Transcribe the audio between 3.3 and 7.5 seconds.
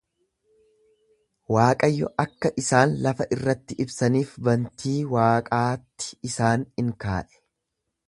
irratti ibsaniif bantii waaqaatti isaan in kaa'e;